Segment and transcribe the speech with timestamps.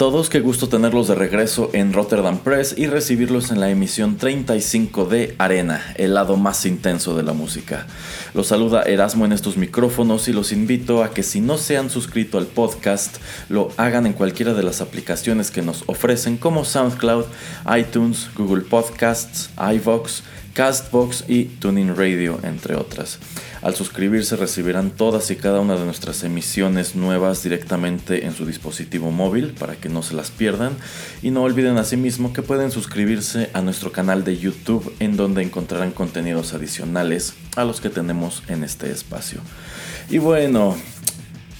[0.00, 5.04] Todos, qué gusto tenerlos de regreso en Rotterdam Press y recibirlos en la emisión 35
[5.04, 7.86] de Arena, el lado más intenso de la música.
[8.32, 11.90] Los saluda Erasmo en estos micrófonos y los invito a que si no se han
[11.90, 13.18] suscrito al podcast,
[13.50, 17.26] lo hagan en cualquiera de las aplicaciones que nos ofrecen como SoundCloud,
[17.78, 20.22] iTunes, Google Podcasts, iVox,
[20.54, 23.18] Castbox y Tuning Radio, entre otras.
[23.62, 29.10] Al suscribirse recibirán todas y cada una de nuestras emisiones nuevas directamente en su dispositivo
[29.10, 30.76] móvil para que no se las pierdan.
[31.22, 35.92] Y no olviden asimismo que pueden suscribirse a nuestro canal de YouTube en donde encontrarán
[35.92, 39.40] contenidos adicionales a los que tenemos en este espacio.
[40.08, 40.76] Y bueno,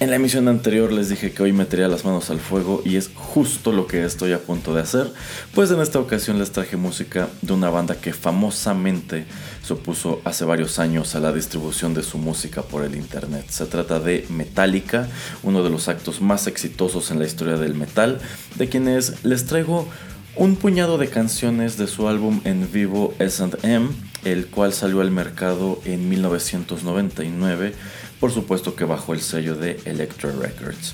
[0.01, 3.11] en la emisión anterior les dije que hoy metería las manos al fuego y es
[3.13, 5.13] justo lo que estoy a punto de hacer,
[5.53, 9.25] pues en esta ocasión les traje música de una banda que famosamente
[9.63, 13.45] se opuso hace varios años a la distribución de su música por el internet.
[13.49, 15.07] Se trata de Metallica,
[15.43, 18.19] uno de los actos más exitosos en la historia del metal,
[18.55, 19.87] de quienes les traigo
[20.35, 23.89] un puñado de canciones de su álbum en vivo SM,
[24.23, 27.75] el cual salió al mercado en 1999
[28.21, 30.93] por supuesto que bajo el sello de Electro Records.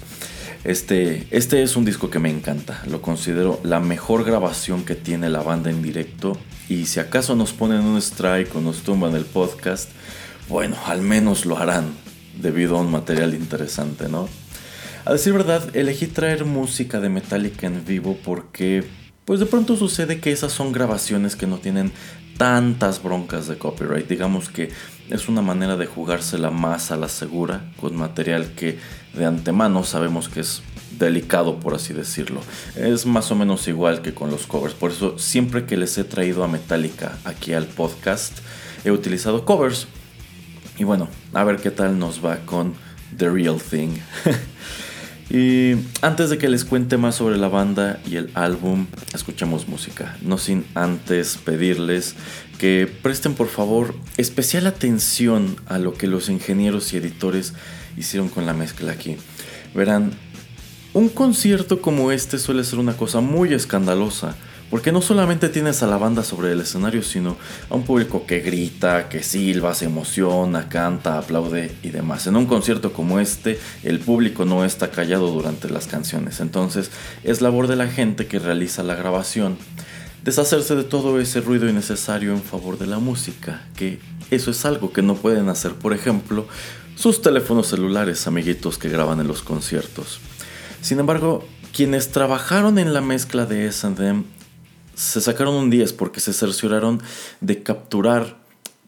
[0.64, 5.30] Este, este es un disco que me encanta, lo considero la mejor grabación que tiene
[5.30, 6.38] la banda en directo
[6.70, 9.90] y si acaso nos ponen un strike o nos tumban el podcast,
[10.48, 11.94] bueno, al menos lo harán
[12.42, 14.30] debido a un material interesante, ¿no?
[15.04, 18.86] A decir verdad, elegí traer música de Metallica en vivo porque
[19.26, 21.92] pues de pronto sucede que esas son grabaciones que no tienen
[22.38, 24.08] tantas broncas de copyright.
[24.08, 24.72] Digamos que
[25.10, 28.78] es una manera de jugársela más a la segura con material que
[29.14, 30.62] de antemano sabemos que es
[30.98, 32.42] delicado por así decirlo.
[32.76, 34.74] Es más o menos igual que con los covers.
[34.74, 38.40] Por eso siempre que les he traído a Metallica aquí al podcast
[38.84, 39.88] he utilizado covers.
[40.78, 42.76] Y bueno, a ver qué tal nos va con
[43.18, 43.98] The Real Thing.
[45.30, 50.18] Y antes de que les cuente más sobre la banda y el álbum, escuchamos música.
[50.22, 52.16] No sin antes pedirles
[52.58, 57.54] que presten por favor especial atención a lo que los ingenieros y editores
[57.98, 59.18] hicieron con la mezcla aquí.
[59.76, 60.12] Verán,
[60.94, 64.36] un concierto como este suele ser una cosa muy escandalosa
[64.70, 67.38] porque no solamente tienes a la banda sobre el escenario, sino
[67.70, 72.28] a un público que grita, que silba, se emociona, canta, aplaude y demás.
[72.28, 76.40] En un concierto como este, el público no está callado durante las canciones.
[76.40, 76.92] Entonces,
[77.24, 79.58] es labor de la gente que realiza la grabación
[80.24, 84.92] deshacerse de todo ese ruido innecesario en favor de la música, que eso es algo
[84.92, 86.48] que no pueden hacer, por ejemplo,
[86.96, 90.20] sus teléfonos celulares, amiguitos que graban en los conciertos.
[90.82, 94.26] Sin embargo, quienes trabajaron en la mezcla de S&M
[94.98, 97.02] se sacaron un 10 porque se cercioraron
[97.40, 98.38] de capturar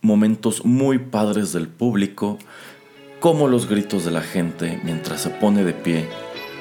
[0.02, 2.40] momentos muy padres del público,
[3.20, 6.08] como los gritos de la gente mientras se pone de pie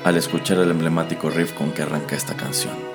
[0.04, 2.87] al escuchar el emblemático riff con que arranca esta canción.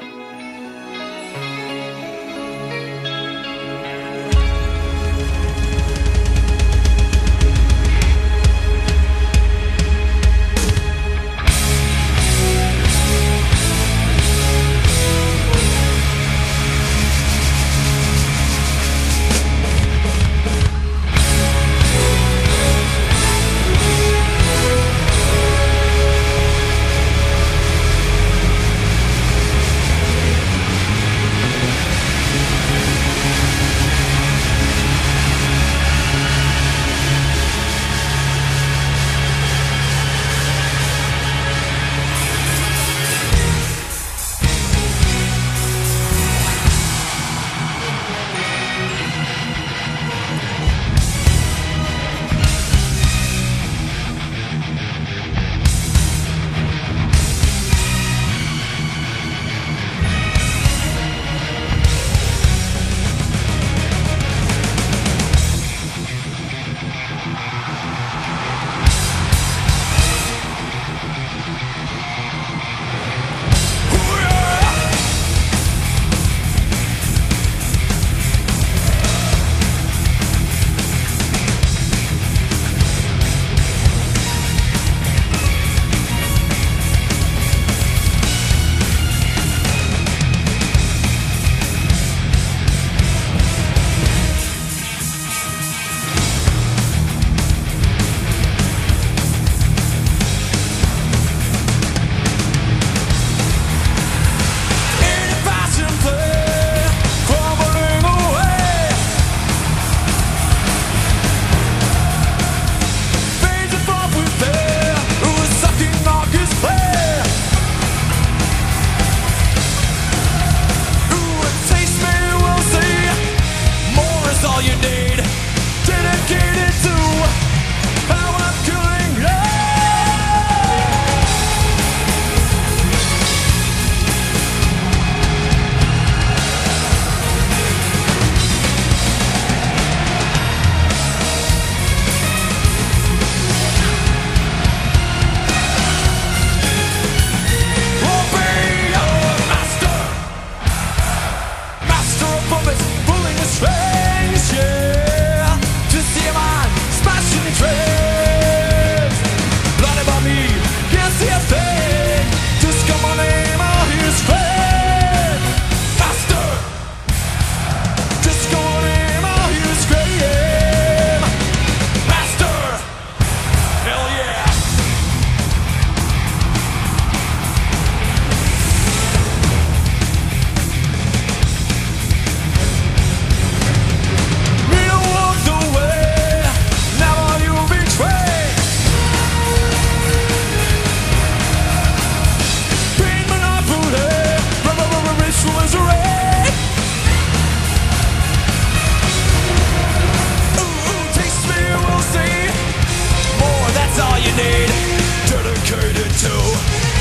[206.23, 206.93] No.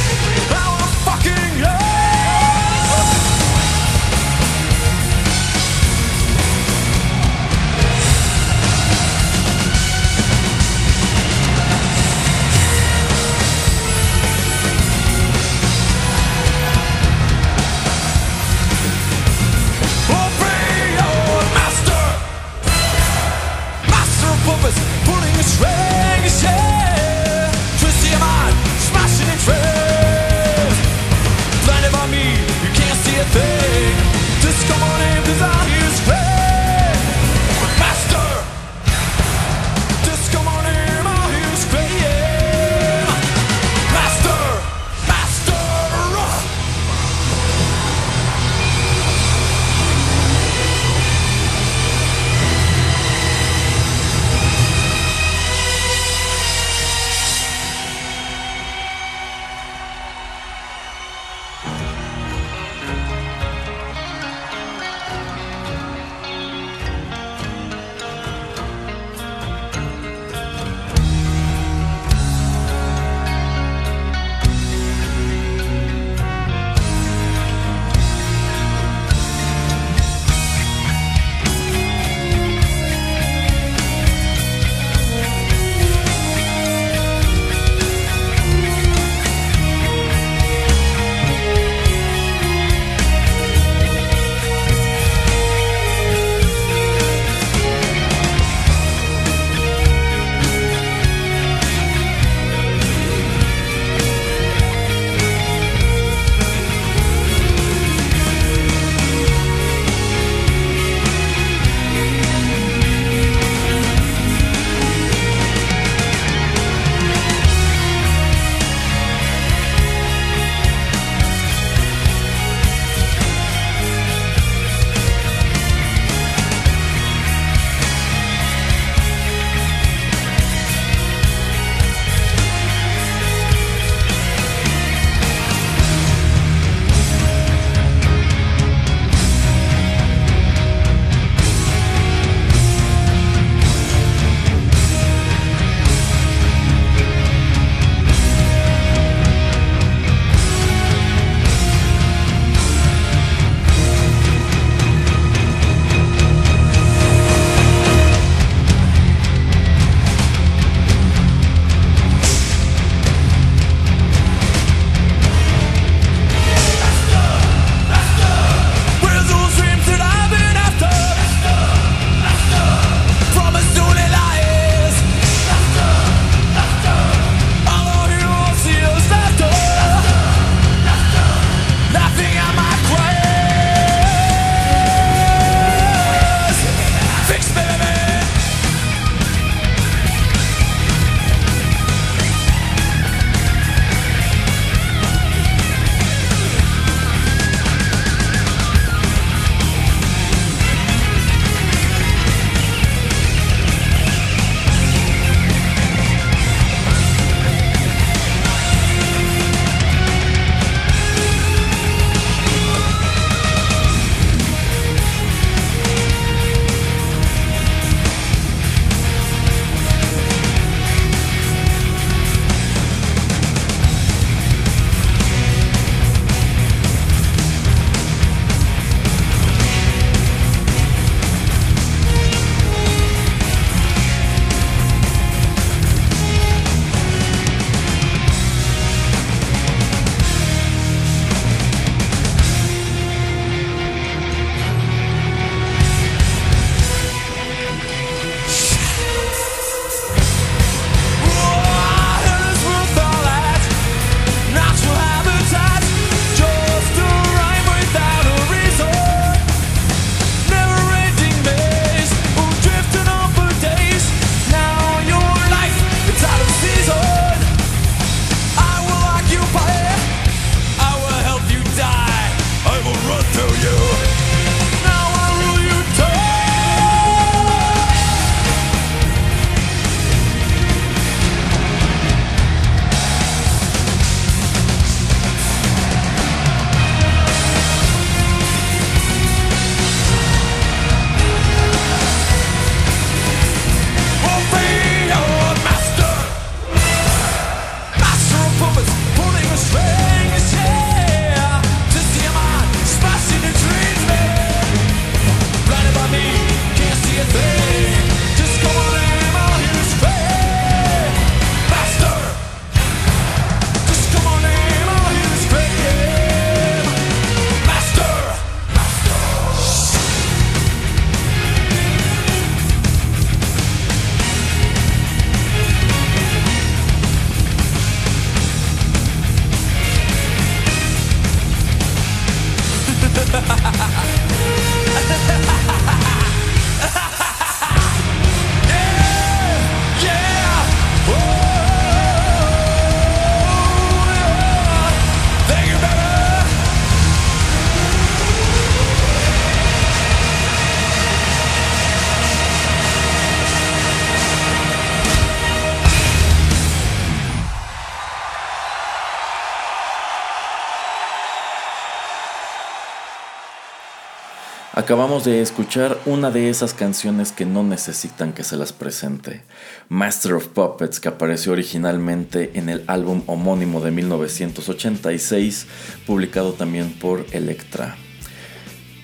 [364.92, 369.40] Acabamos de escuchar una de esas canciones que no necesitan que se las presente.
[369.88, 375.66] Master of Puppets, que apareció originalmente en el álbum homónimo de 1986,
[376.06, 377.96] publicado también por Elektra.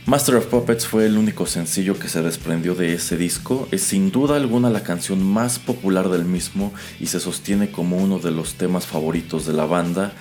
[0.05, 4.11] Master of Puppets fue el único sencillo que se desprendió de ese disco, es sin
[4.11, 8.57] duda alguna la canción más popular del mismo y se sostiene como uno de los
[8.57, 10.13] temas favoritos de la banda,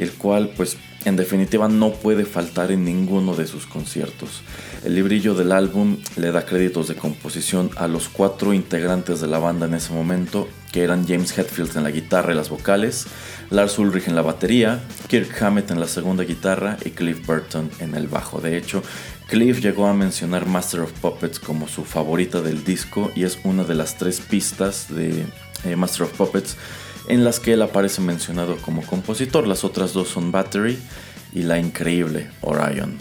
[0.00, 4.42] el cual pues en definitiva no puede faltar en ninguno de sus conciertos.
[4.82, 9.38] El librillo del álbum le da créditos de composición a los cuatro integrantes de la
[9.38, 13.06] banda en ese momento, que eran James Hetfield en la guitarra y las vocales,
[13.50, 17.94] Lars Ulrich en la batería, Kirk Hammett en la segunda guitarra y Cliff Burton en
[17.94, 18.40] el bajo.
[18.40, 18.82] De hecho,
[19.28, 23.64] Cliff llegó a mencionar Master of Puppets como su favorita del disco y es una
[23.64, 25.26] de las tres pistas de
[25.64, 26.56] eh, Master of Puppets
[27.08, 29.46] en las que él aparece mencionado como compositor.
[29.46, 30.78] Las otras dos son Battery
[31.32, 32.98] y la increíble Orion.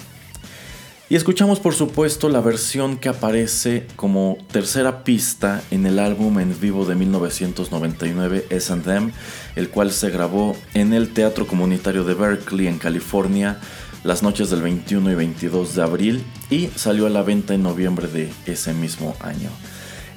[1.12, 6.60] Y escuchamos por supuesto la versión que aparece como tercera pista en el álbum en
[6.60, 9.12] vivo de 1999 S&M,
[9.56, 13.60] el cual se grabó en el Teatro Comunitario de Berkeley en California
[14.03, 18.08] las noches del 21 y 22 de abril y salió a la venta en noviembre
[18.08, 19.50] de ese mismo año.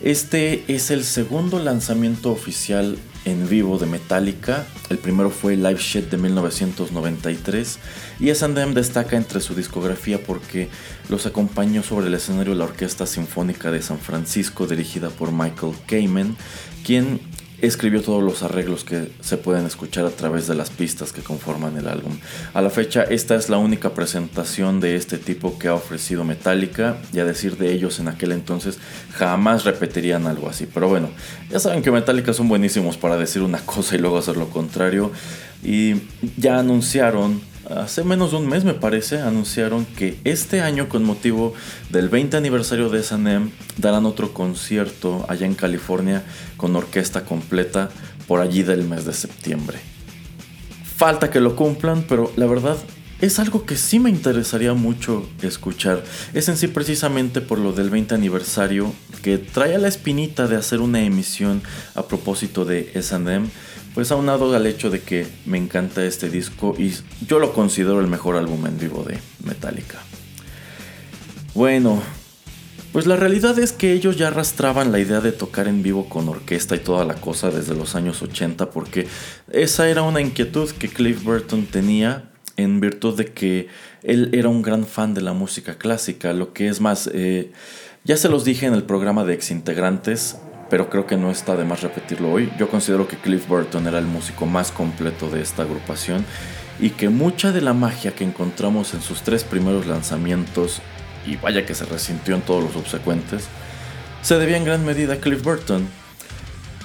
[0.03, 4.67] Este es el segundo lanzamiento oficial en vivo de Metallica.
[4.91, 7.79] El primero fue Live Shit de 1993
[8.21, 10.69] y S&M destaca entre su discografía porque
[11.09, 16.37] los acompañó sobre el escenario la Orquesta Sinfónica de San Francisco dirigida por Michael Kamen,
[16.85, 17.21] quien
[17.63, 21.77] escribió todos los arreglos que se pueden escuchar a través de las pistas que conforman
[21.77, 22.19] el álbum.
[22.55, 26.97] A la fecha, esta es la única presentación de este tipo que ha ofrecido Metallica
[27.13, 28.79] y a decir de ellos en aquel entonces
[29.13, 30.67] jamás repetirían algo así.
[30.67, 31.11] Pero bueno,
[31.51, 35.13] ya saben que Metallica son buenísimos para decir una cosa y luego hacer lo contrario
[35.63, 35.95] y
[36.37, 37.41] ya anunciaron
[37.71, 41.55] hace menos de un mes me parece, anunciaron que este año con motivo
[41.91, 46.23] del 20 aniversario de S&M darán otro concierto allá en California
[46.57, 47.91] con orquesta completa
[48.27, 49.79] por allí del mes de septiembre.
[50.97, 52.77] Falta que lo cumplan, pero la verdad
[53.21, 56.03] es algo que sí me interesaría mucho escuchar.
[56.35, 58.93] Es en sí precisamente por lo del 20 aniversario
[59.23, 61.63] que trae a la espinita de hacer una emisión
[61.95, 63.47] a propósito de S&M
[63.95, 66.93] pues aunado al hecho de que me encanta este disco y
[67.27, 69.99] yo lo considero el mejor álbum en vivo de Metallica.
[71.55, 72.03] Bueno,
[72.93, 76.29] pues la realidad es que ellos ya arrastraban la idea de tocar en vivo con
[76.29, 79.07] orquesta y toda la cosa desde los años 80 porque
[79.51, 83.69] esa era una inquietud que Cliff Burton tenía en virtud de que
[84.03, 87.53] él era un gran fan de la música clásica, lo que es más, eh,
[88.05, 90.37] ya se los dije en el programa de exintegrantes,
[90.73, 92.51] pero creo que no está de más repetirlo hoy.
[92.59, 96.25] Yo considero que Cliff Burton era el músico más completo de esta agrupación
[96.81, 100.81] y que mucha de la magia que encontramos en sus tres primeros lanzamientos,
[101.27, 103.49] y vaya que se resintió en todos los subsecuentes,
[104.23, 105.87] se debía en gran medida a Cliff Burton.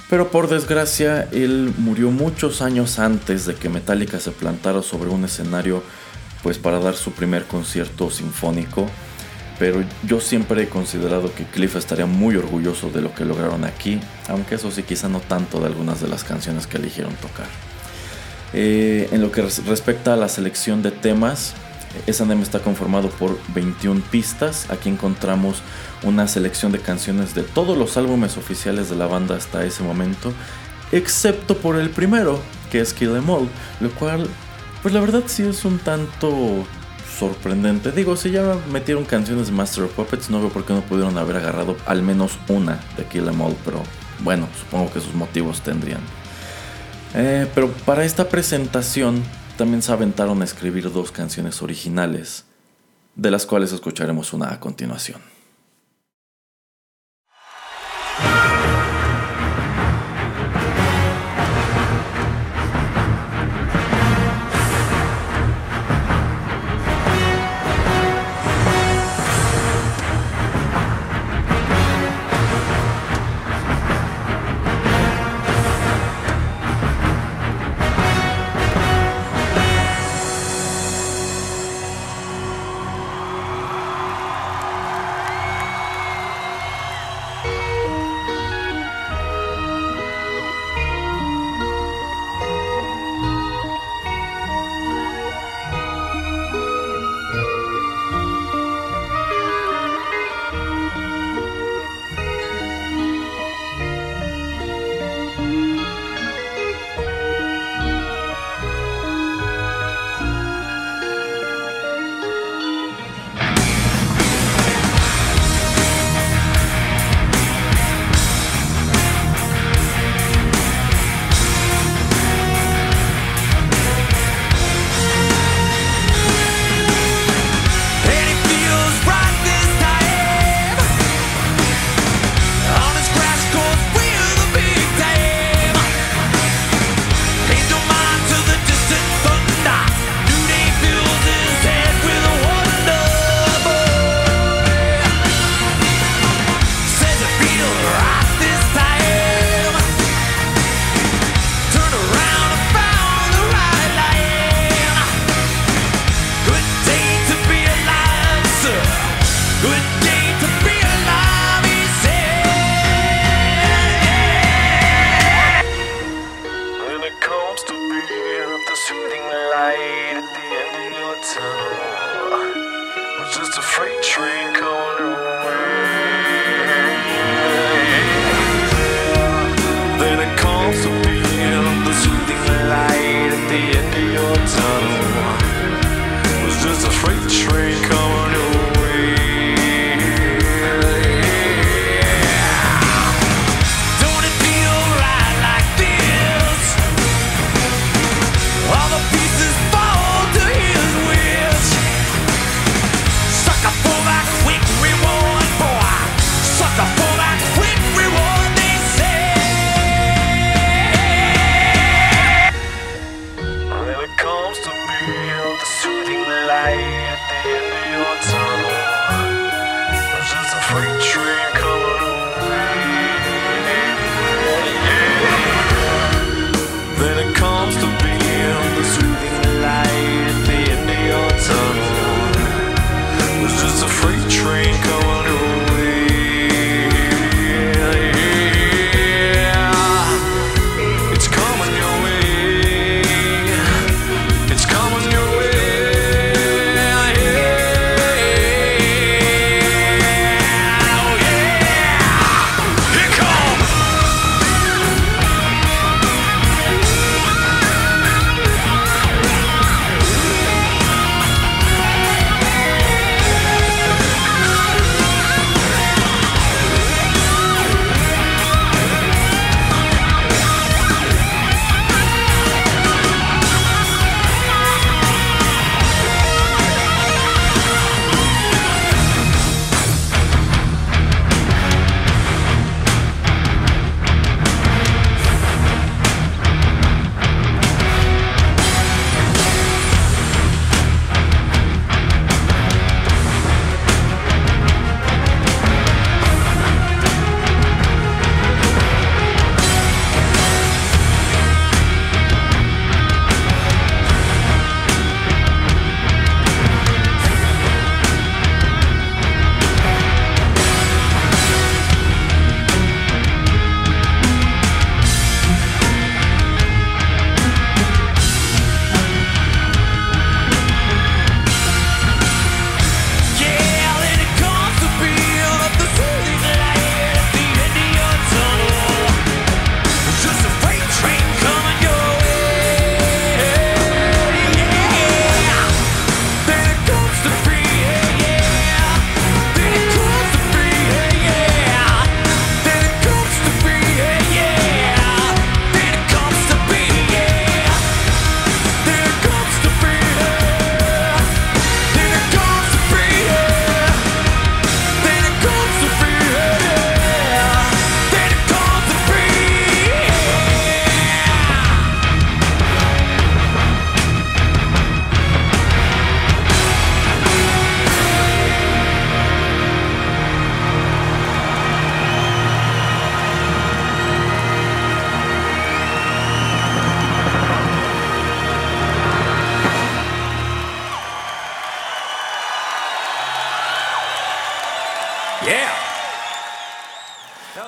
[0.09, 5.23] Pero por desgracia, él murió muchos años antes de que Metallica se plantara sobre un
[5.23, 5.81] escenario
[6.43, 8.89] pues para dar su primer concierto sinfónico
[9.59, 13.99] pero yo siempre he considerado que Cliff estaría muy orgulloso de lo que lograron aquí,
[14.27, 17.47] aunque eso sí quizá no tanto de algunas de las canciones que eligieron tocar.
[18.53, 21.53] Eh, en lo que respecta a la selección de temas,
[22.05, 24.69] S&M está conformado por 21 pistas.
[24.69, 25.61] Aquí encontramos
[26.03, 30.33] una selección de canciones de todos los álbumes oficiales de la banda hasta ese momento,
[30.91, 32.39] excepto por el primero,
[32.71, 34.27] que es Kill Em All, lo cual,
[34.81, 36.65] pues la verdad sí es un tanto
[37.17, 37.91] sorprendente.
[37.91, 41.17] Digo, si ya metieron canciones de Master of Puppets, no veo por qué no pudieron
[41.17, 43.81] haber agarrado al menos una de Kill Em All, pero
[44.23, 46.01] bueno, supongo que sus motivos tendrían.
[47.15, 49.23] Eh, pero para esta presentación
[49.57, 52.45] también se aventaron a escribir dos canciones originales,
[53.15, 55.19] de las cuales escucharemos una a continuación.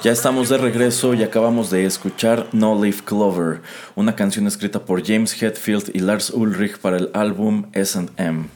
[0.09, 3.61] Ya estamos de regreso y acabamos de escuchar No Leaf Clover,
[3.95, 8.47] una canción escrita por James Hetfield y Lars Ulrich para el álbum SM.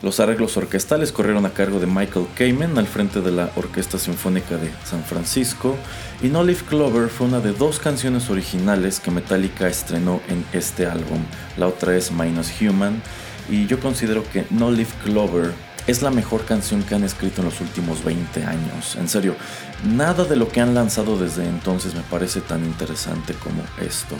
[0.00, 4.56] Los arreglos orquestales corrieron a cargo de Michael Kamen al frente de la Orquesta Sinfónica
[4.58, 5.74] de San Francisco
[6.22, 10.86] y No Leaf Clover fue una de dos canciones originales que Metallica estrenó en este
[10.86, 11.18] álbum.
[11.56, 13.02] La otra es Minus Human
[13.50, 15.50] y yo considero que No Leaf Clover
[15.86, 18.96] es la mejor canción que han escrito en los últimos 20 años.
[18.96, 19.36] En serio,
[19.84, 24.16] nada de lo que han lanzado desde entonces me parece tan interesante como esto.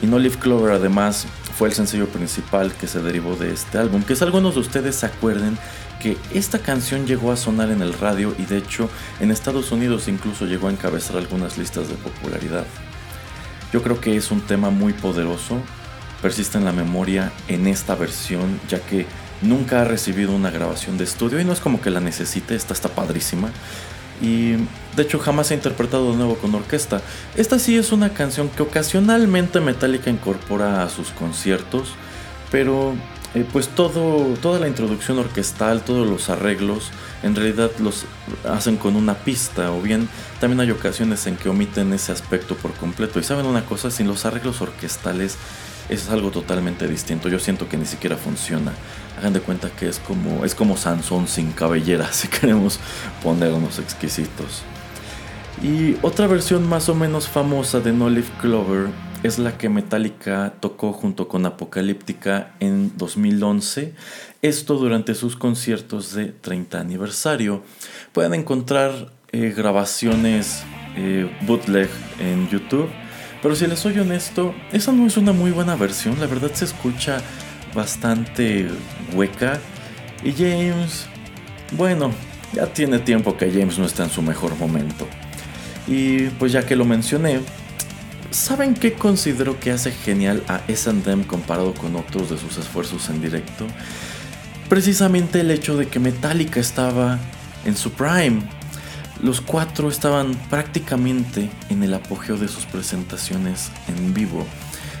[0.00, 4.02] Y No Clover además fue el sencillo principal que se derivó de este álbum.
[4.02, 5.56] Que es algunos de ustedes se acuerden
[6.00, 10.08] que esta canción llegó a sonar en el radio y de hecho en Estados Unidos
[10.08, 12.66] incluso llegó a encabezar algunas listas de popularidad.
[13.72, 15.62] Yo creo que es un tema muy poderoso,
[16.20, 19.06] persiste en la memoria en esta versión ya que
[19.42, 22.72] nunca ha recibido una grabación de estudio y no es como que la necesite, esta
[22.74, 23.50] está padrísima.
[24.20, 24.52] Y
[24.96, 27.02] de hecho jamás ha interpretado de nuevo con orquesta.
[27.36, 31.88] Esta sí es una canción que ocasionalmente Metallica incorpora a sus conciertos,
[32.50, 32.94] pero
[33.34, 36.90] eh, pues todo, toda la introducción orquestal, todos los arreglos,
[37.22, 38.04] en realidad los
[38.44, 42.74] hacen con una pista, o bien también hay ocasiones en que omiten ese aspecto por
[42.74, 43.18] completo.
[43.18, 45.36] Y saben una cosa, sin los arreglos orquestales
[45.88, 47.28] es algo totalmente distinto.
[47.28, 48.72] Yo siento que ni siquiera funciona.
[49.18, 52.78] Hagan de cuenta que es como, es como Sansón sin cabellera, si queremos
[53.22, 54.62] ponernos exquisitos.
[55.62, 58.88] Y otra versión más o menos famosa de No Leaf Clover
[59.22, 63.94] es la que Metallica tocó junto con Apocalíptica en 2011.
[64.40, 67.62] Esto durante sus conciertos de 30 aniversario.
[68.12, 70.64] Pueden encontrar eh, grabaciones
[70.96, 72.88] eh, bootleg en YouTube
[73.42, 76.18] pero si les soy honesto, esa no es una muy buena versión.
[76.20, 77.20] La verdad se escucha
[77.74, 78.68] bastante
[79.12, 79.58] hueca.
[80.22, 81.06] Y James,
[81.72, 82.12] bueno,
[82.52, 85.08] ya tiene tiempo que James no está en su mejor momento.
[85.88, 87.40] Y pues ya que lo mencioné,
[88.30, 93.20] ¿saben qué considero que hace genial a SM comparado con otros de sus esfuerzos en
[93.20, 93.66] directo?
[94.68, 97.18] Precisamente el hecho de que Metallica estaba
[97.64, 98.42] en su prime
[99.22, 104.44] los cuatro estaban prácticamente en el apogeo de sus presentaciones en vivo.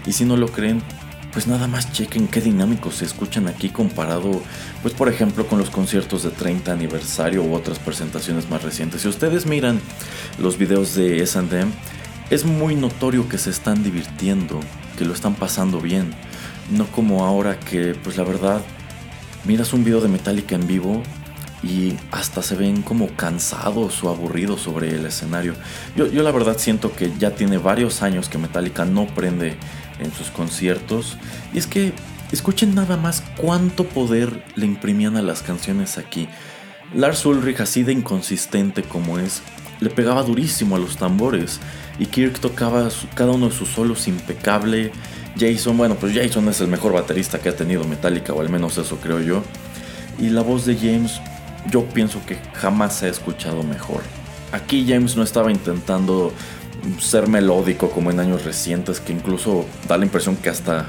[0.06, 0.80] Y si no lo creen,
[1.32, 4.42] pues nada más chequen qué dinámicos se escuchan aquí comparado,
[4.82, 9.02] pues por ejemplo, con los conciertos de 30 aniversario u otras presentaciones más recientes.
[9.02, 9.80] Si ustedes miran
[10.38, 11.72] los videos de SM,
[12.30, 14.60] es muy notorio que se están divirtiendo,
[14.98, 16.12] que lo están pasando bien.
[16.70, 18.62] No como ahora que, pues la verdad,
[19.44, 21.02] miras un video de Metallica en vivo
[21.62, 25.54] y hasta se ven como cansados o aburridos sobre el escenario.
[25.96, 29.56] Yo, yo, la verdad siento que ya tiene varios años que Metallica no prende
[30.00, 31.16] en sus conciertos
[31.54, 31.92] y es que
[32.32, 36.28] escuchen nada más cuánto poder le imprimían a las canciones aquí.
[36.94, 39.42] Lars Ulrich así de inconsistente como es,
[39.80, 41.60] le pegaba durísimo a los tambores
[41.98, 44.92] y Kirk tocaba cada uno de sus solos impecable.
[45.38, 48.76] Jason, bueno, pues Jason es el mejor baterista que ha tenido Metallica, o al menos
[48.76, 49.42] eso creo yo.
[50.18, 51.20] Y la voz de James
[51.70, 54.02] yo pienso que jamás se ha escuchado mejor.
[54.52, 56.32] Aquí James no estaba intentando
[56.98, 60.86] ser melódico como en años recientes, que incluso da la impresión que hasta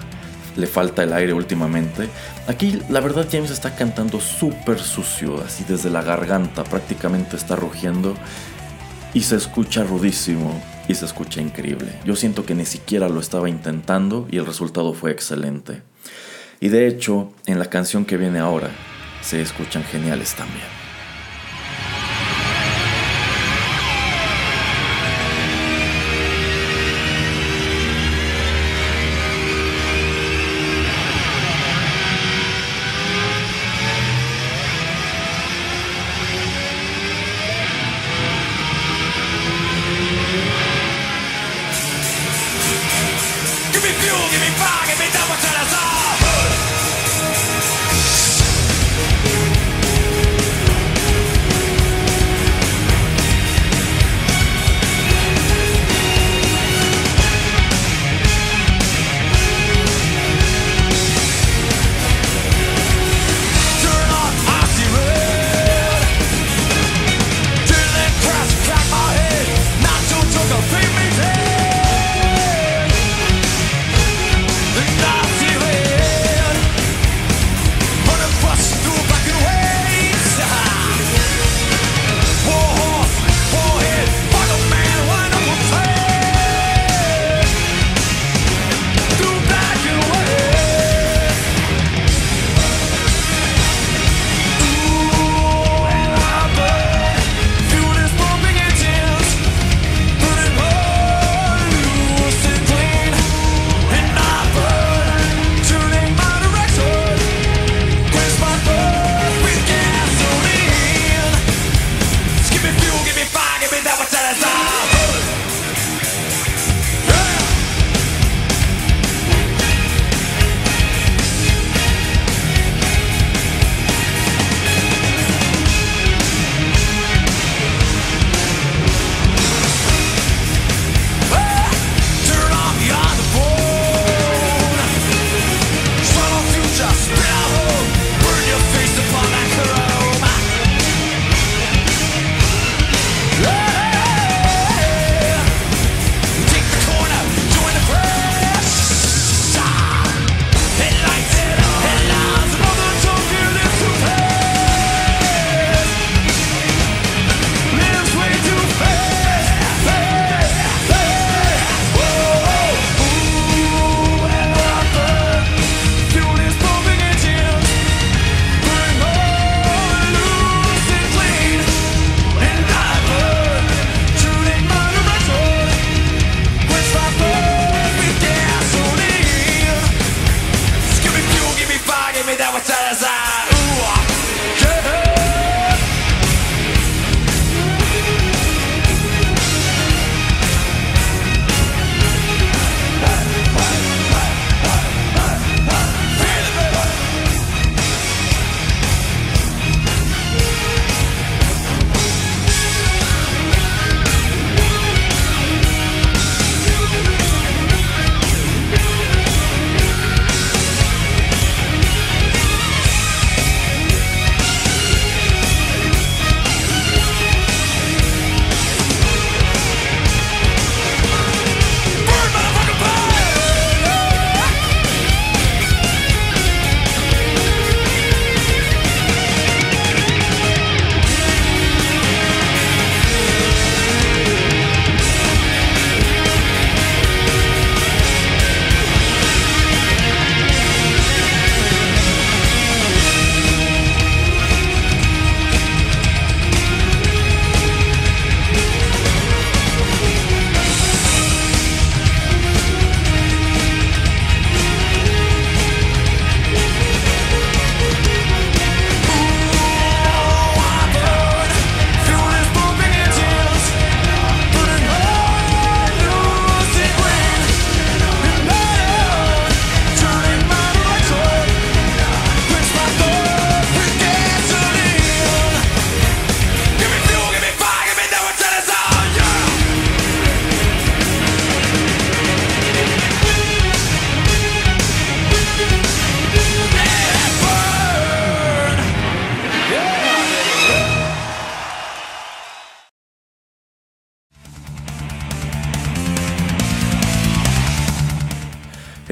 [0.55, 2.09] le falta el aire últimamente.
[2.47, 8.15] Aquí la verdad James está cantando súper sucio, así desde la garganta, prácticamente está rugiendo
[9.13, 11.93] y se escucha rudísimo y se escucha increíble.
[12.05, 15.81] Yo siento que ni siquiera lo estaba intentando y el resultado fue excelente.
[16.59, 18.69] Y de hecho, en la canción que viene ahora,
[19.23, 20.82] se escuchan geniales también.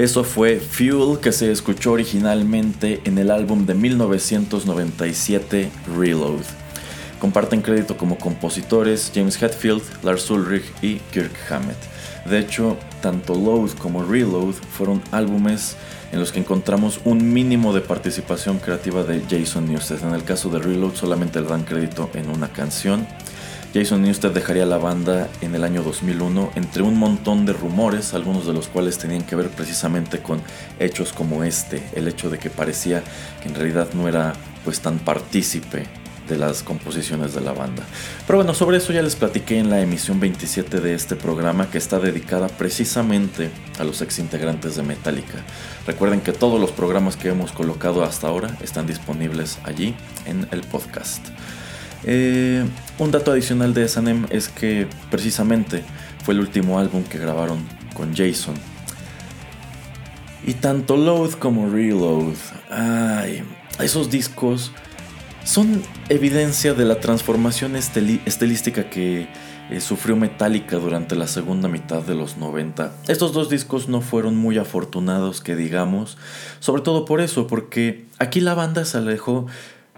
[0.02, 6.40] Eso fue Fuel que se escuchó originalmente en el álbum de 1997 Reload.
[7.20, 11.76] Comparten crédito como compositores James Hetfield, Lars Ulrich y Kirk Hammett.
[12.28, 15.76] De hecho, tanto Load como Reload fueron álbumes
[16.10, 20.02] en los que encontramos un mínimo de participación creativa de Jason Newsted.
[20.02, 23.06] En el caso de Reload solamente le dan crédito en una canción
[23.74, 28.46] Jason Newsted dejaría la banda en el año 2001 entre un montón de rumores, algunos
[28.46, 30.42] de los cuales tenían que ver precisamente con
[30.78, 33.02] hechos como este, el hecho de que parecía
[33.40, 35.86] que en realidad no era pues tan partícipe
[36.28, 37.82] de las composiciones de la banda.
[38.26, 41.78] Pero bueno, sobre eso ya les platiqué en la emisión 27 de este programa que
[41.78, 45.38] está dedicada precisamente a los ex integrantes de Metallica.
[45.86, 49.94] Recuerden que todos los programas que hemos colocado hasta ahora están disponibles allí
[50.26, 51.26] en el podcast.
[52.04, 52.64] Eh,
[52.98, 55.84] un dato adicional de S&M es que precisamente
[56.24, 58.54] fue el último álbum que grabaron con Jason.
[60.44, 62.34] Y tanto Load como Reload,
[62.70, 63.44] ay,
[63.78, 64.72] esos discos
[65.44, 69.28] son evidencia de la transformación estilística que
[69.70, 72.92] eh, sufrió Metallica durante la segunda mitad de los 90.
[73.08, 76.18] Estos dos discos no fueron muy afortunados, que digamos,
[76.60, 79.46] sobre todo por eso, porque aquí la banda se alejó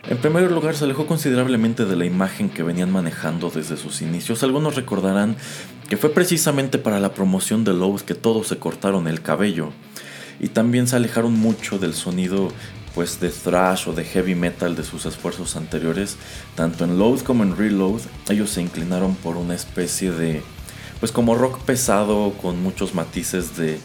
[0.08, 4.42] en primer lugar, se alejó considerablemente de la imagen que venían manejando desde sus inicios.
[4.42, 5.36] Algunos recordarán
[5.88, 9.70] que fue precisamente para la promoción de Lowe's que todos se cortaron el cabello.
[10.40, 12.48] Y también se alejaron mucho del sonido
[12.94, 16.16] pues de thrash o de heavy metal de sus esfuerzos anteriores.
[16.54, 20.42] Tanto en Load como en Reload, ellos se inclinaron por una especie de
[21.00, 23.78] pues como rock pesado con muchos matices de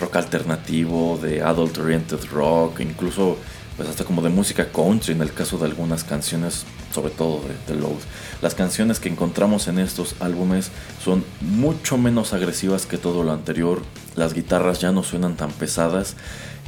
[0.00, 3.38] rock alternativo, de adult oriented rock, incluso
[3.76, 7.54] pues hasta como de música country en el caso de algunas canciones, sobre todo de,
[7.66, 7.98] The Load.
[8.42, 10.70] Las canciones que encontramos en estos álbumes
[11.02, 13.82] son mucho menos agresivas que todo lo anterior,
[14.16, 16.16] las guitarras ya no suenan tan pesadas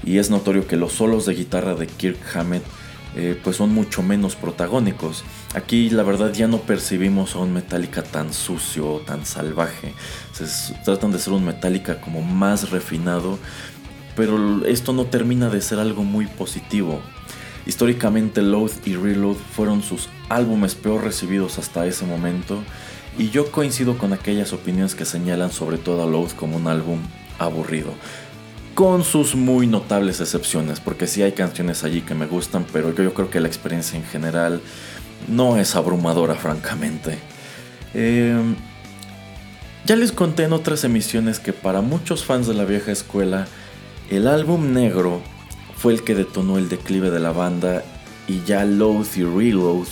[0.04, 2.64] y es notorio que los solos de guitarra de Kirk Hammett
[3.18, 5.24] eh, pues son mucho menos protagónicos.
[5.54, 9.94] Aquí la verdad ya no percibimos a un Metallica tan sucio, tan salvaje.
[10.32, 13.38] Se tratan de ser un Metallica como más refinado
[14.16, 17.00] pero esto no termina de ser algo muy positivo.
[17.66, 22.62] Históricamente Load y Reload fueron sus álbumes peor recibidos hasta ese momento
[23.18, 27.00] y yo coincido con aquellas opiniones que señalan sobre todo a Load como un álbum
[27.38, 27.94] aburrido.
[28.74, 33.14] Con sus muy notables excepciones, porque sí hay canciones allí que me gustan, pero yo,
[33.14, 34.60] creo que la experiencia en general
[35.28, 37.18] no es abrumadora, francamente.
[37.94, 38.54] Em,
[39.86, 43.46] ya les conté en otras emisiones que para muchos fans de la vieja escuela,
[44.10, 45.20] el álbum negro
[45.76, 47.84] fue el que detonó el declive de la banda
[48.28, 49.86] y ya Load y Reload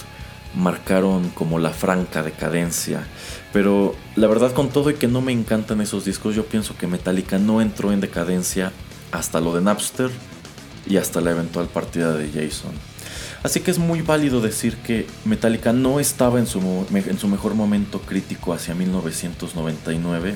[0.54, 3.04] marcaron como la franca decadencia.
[3.52, 6.86] Pero la verdad con todo y que no me encantan esos discos, yo pienso que
[6.86, 8.72] Metallica no entró en decadencia
[9.12, 10.10] hasta lo de Napster
[10.86, 12.72] y hasta la eventual partida de Jason.
[13.42, 17.54] Así que es muy válido decir que Metallica no estaba en su, en su mejor
[17.54, 20.34] momento crítico hacia 1999.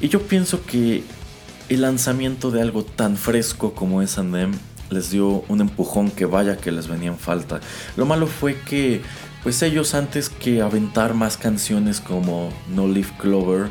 [0.00, 1.02] Y yo pienso que
[1.68, 4.52] el lanzamiento de algo tan fresco como es Andem
[4.90, 7.60] les dio un empujón que vaya que les venía en falta.
[7.96, 9.00] Lo malo fue que
[9.42, 13.70] pues ellos antes que aventar más canciones como No Leaf Clover,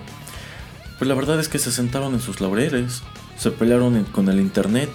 [1.00, 3.02] pues la verdad es que se sentaron en sus laureles,
[3.38, 4.90] se pelearon con el internet,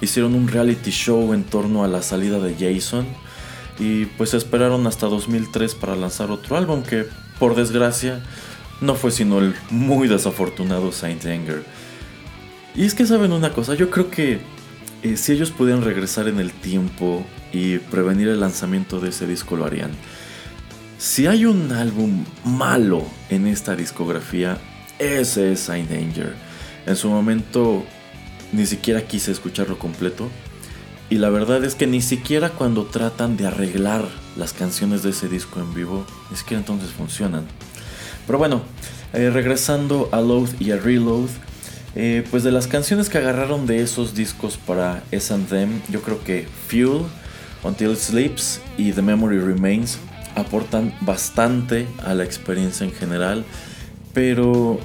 [0.00, 3.06] hicieron un reality show en torno a la salida de Jason
[3.78, 7.06] y pues esperaron hasta 2003 para lanzar otro álbum que
[7.38, 8.22] por desgracia
[8.82, 11.64] no fue sino el muy desafortunado Saint Anger.
[12.74, 14.40] Y es que saben una cosa, yo creo que
[15.02, 19.56] eh, si ellos pudieran regresar en el tiempo y prevenir el lanzamiento de ese disco
[19.56, 19.90] lo harían.
[20.98, 24.58] Si hay un álbum malo en esta discografía,
[24.98, 26.34] ese es Sign Danger.
[26.86, 27.84] En su momento
[28.52, 30.28] ni siquiera quise escucharlo completo.
[31.08, 34.04] Y la verdad es que ni siquiera cuando tratan de arreglar
[34.36, 37.46] las canciones de ese disco en vivo, ni siquiera entonces funcionan.
[38.26, 38.62] Pero bueno,
[39.12, 41.30] eh, regresando a Load y a Reload,
[41.94, 46.46] eh, pues de las canciones que agarraron de esos discos para S&M, yo creo que
[46.68, 47.02] Fuel,
[47.62, 49.98] Until It Sleeps y The Memory Remains
[50.36, 53.44] aportan bastante a la experiencia en general,
[54.14, 54.78] pero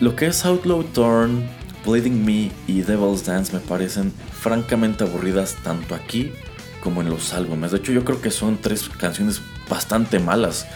[0.00, 1.48] lo que es Outlaw Torn,
[1.86, 6.32] Bleeding Me y Devil's Dance me parecen francamente aburridas tanto aquí
[6.80, 7.70] como en los álbumes.
[7.70, 10.66] De hecho, yo creo que son tres canciones bastante malas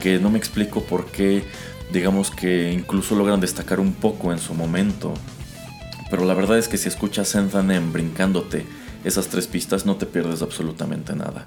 [0.00, 1.44] que no me explico por qué
[1.92, 5.14] digamos que incluso logran destacar un poco en su momento.
[6.10, 8.64] Pero la verdad es que si escuchas Enthanem brincándote
[9.04, 11.46] esas tres pistas no te pierdes absolutamente nada.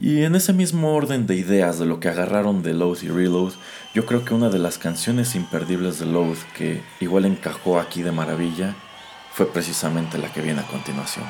[0.00, 3.52] Y en ese mismo orden de ideas de lo que agarraron de Load y Reload,
[3.94, 8.10] yo creo que una de las canciones imperdibles de Load que igual encajó aquí de
[8.10, 8.74] maravilla
[9.32, 11.26] fue precisamente la que viene a continuación.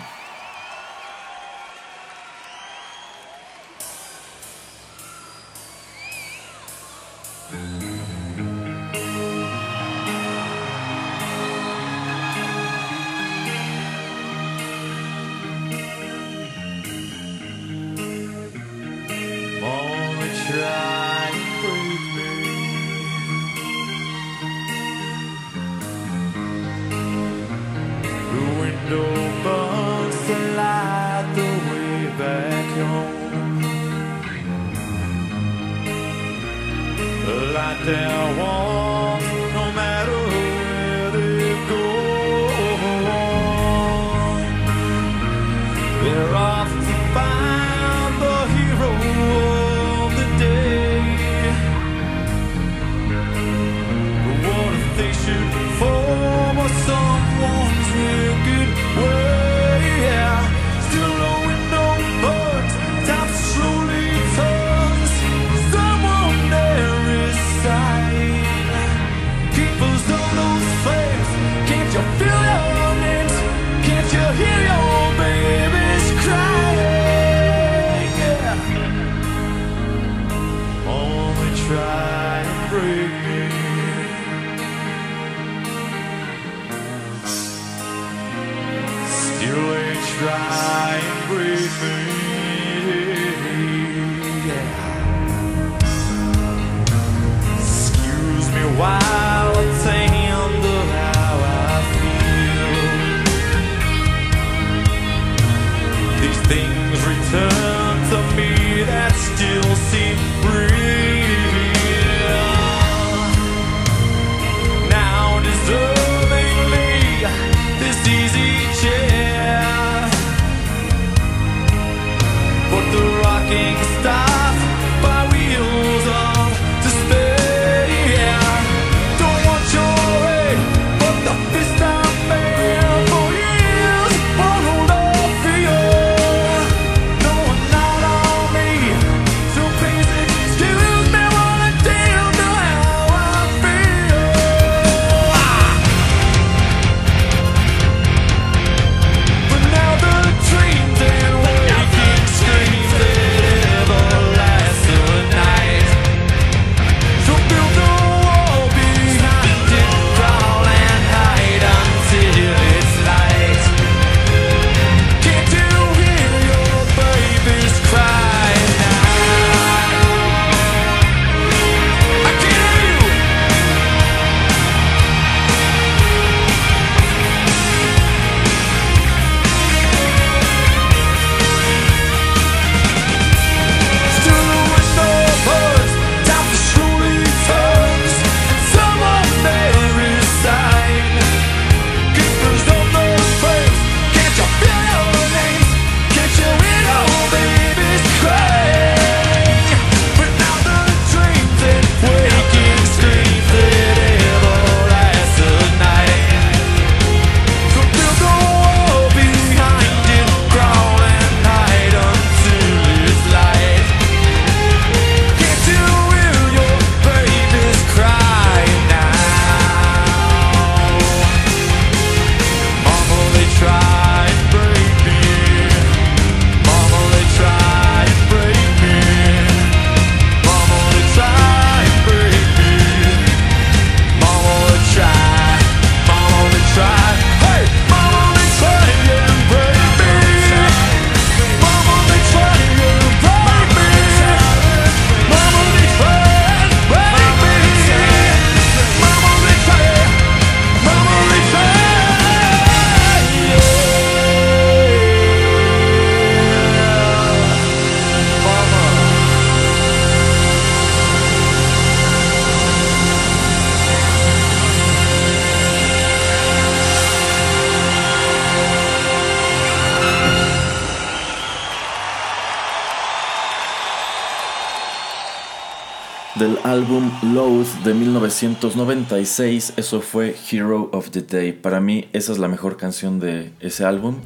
[277.85, 281.53] De 1996, eso fue Hero of the Day.
[281.53, 284.20] Para mí esa es la mejor canción de ese álbum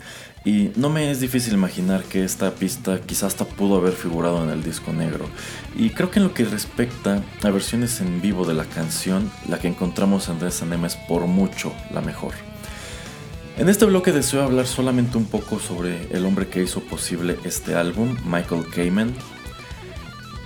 [0.44, 4.50] y no me es difícil imaginar que esta pista quizás hasta pudo haber figurado en
[4.50, 5.26] el disco negro.
[5.74, 9.58] Y creo que en lo que respecta a versiones en vivo de la canción, la
[9.58, 12.32] que encontramos en S&M es por mucho la mejor.
[13.56, 17.74] En este bloque deseo hablar solamente un poco sobre el hombre que hizo posible este
[17.74, 19.14] álbum, Michael Kamen,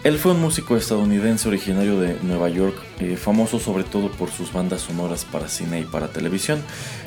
[0.02, 4.50] él fue un músico estadounidense originario de Nueva York, eh, famoso sobre todo por sus
[4.50, 6.62] bandas sonoras para cine y para televisión.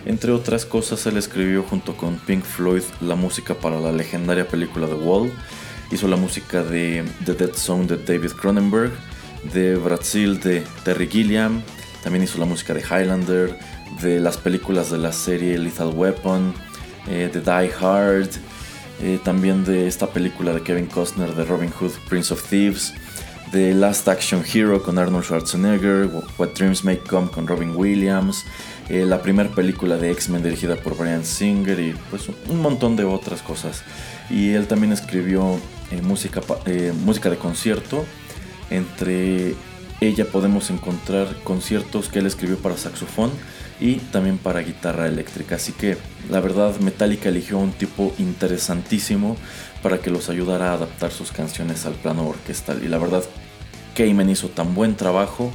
[0.06, 4.86] Entre otras cosas, él escribió junto con Pink Floyd la música para la legendaria película
[4.86, 5.32] The Wall,
[5.92, 8.92] hizo la música de The Dead Song de David Cronenberg,
[9.54, 11.64] de Brasil de Terry Gilliam,
[12.04, 13.58] también hizo la música de Highlander,
[14.02, 16.54] de las películas de la serie Lethal Weapon,
[17.08, 18.30] eh, de Die Hard,
[19.04, 22.94] eh, también de esta película de Kevin Costner de Robin Hood, Prince of Thieves,
[23.52, 28.46] de Last Action Hero con Arnold Schwarzenegger, What Dreams May Come con Robin Williams,
[28.88, 33.04] eh, la primera película de X-Men dirigida por Brian Singer y pues un montón de
[33.04, 33.84] otras cosas.
[34.30, 35.60] Y él también escribió
[35.92, 36.40] eh, música,
[37.04, 38.06] música de concierto.
[38.70, 39.54] Entre
[40.00, 43.32] ella podemos encontrar conciertos que él escribió para saxofón
[43.84, 45.56] y también para guitarra eléctrica.
[45.56, 45.98] Así que
[46.30, 49.36] la verdad Metallica eligió un tipo interesantísimo
[49.82, 52.82] para que los ayudara a adaptar sus canciones al plano orquestal.
[52.82, 53.24] Y la verdad
[53.94, 55.52] Cayman hizo tan buen trabajo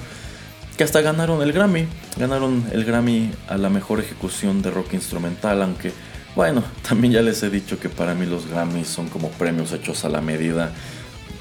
[0.77, 1.87] que hasta ganaron el Grammy.
[2.19, 5.93] Ganaron el Grammy a la mejor ejecución de rock instrumental, aunque
[6.37, 10.05] bueno, también ya les he dicho que para mí los Grammys son como premios hechos
[10.05, 10.75] a la medida,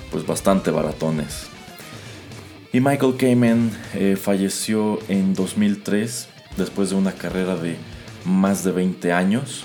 [0.10, 1.48] pues bastante baratones.
[2.72, 7.78] Y Michael Kamen eh, falleció en 2003 después de una carrera de
[8.26, 9.64] más de 20 años.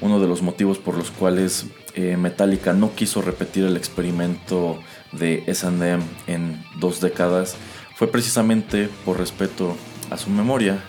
[0.00, 4.78] Uno de los motivos por los cuales eh, Metallica no quiso repetir el experimento
[5.12, 7.56] de SM en dos décadas
[7.94, 9.76] fue precisamente por respeto
[10.10, 10.82] a su memoria.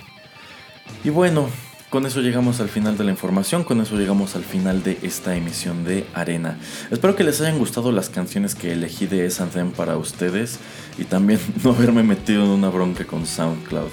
[1.04, 1.47] Y bueno,
[1.89, 5.36] con eso llegamos al final de la información, con eso llegamos al final de esta
[5.36, 6.58] emisión de Arena.
[6.89, 10.60] Espero que les hayan gustado las canciones que elegí de SM para ustedes
[10.97, 13.91] y también no haberme metido en una bronca con SoundCloud.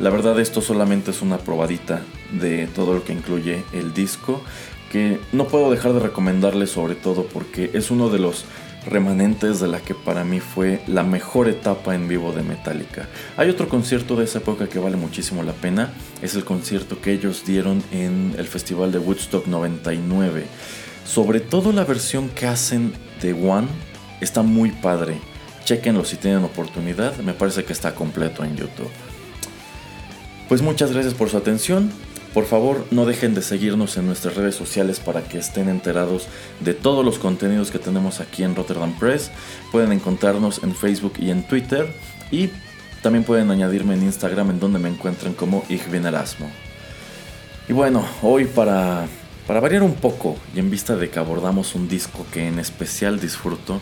[0.00, 2.00] La verdad esto solamente es una probadita
[2.32, 4.40] de todo lo que incluye el disco,
[4.90, 8.46] que no puedo dejar de recomendarles sobre todo porque es uno de los
[8.86, 13.08] remanentes de la que para mí fue la mejor etapa en vivo de Metallica.
[13.36, 15.92] Hay otro concierto de esa época que vale muchísimo la pena,
[16.22, 20.46] es el concierto que ellos dieron en el Festival de Woodstock 99.
[21.04, 23.68] Sobre todo la versión que hacen de One
[24.22, 25.18] está muy padre.
[25.66, 28.90] Chequenlo si tienen oportunidad, me parece que está completo en YouTube.
[30.50, 31.92] Pues muchas gracias por su atención.
[32.34, 36.26] Por favor, no dejen de seguirnos en nuestras redes sociales para que estén enterados
[36.58, 39.30] de todos los contenidos que tenemos aquí en Rotterdam Press.
[39.70, 41.94] Pueden encontrarnos en Facebook y en Twitter.
[42.32, 42.50] Y
[43.00, 46.50] también pueden añadirme en Instagram en donde me encuentran como Ich Erasmo.
[47.68, 49.06] Y bueno, hoy para,
[49.46, 53.20] para variar un poco y en vista de que abordamos un disco que en especial
[53.20, 53.80] disfruto,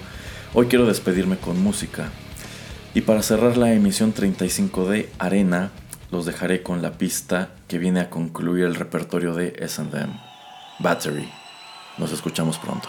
[0.53, 2.11] hoy quiero despedirme con música.
[2.93, 5.71] Y para cerrar la emisión 35 de Arena,
[6.11, 10.09] los dejaré con la pista que viene a concluir el repertorio de SM
[10.79, 11.29] Battery.
[11.99, 12.89] Nos escuchamos pronto.